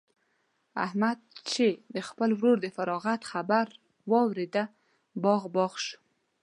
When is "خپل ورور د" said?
2.07-2.67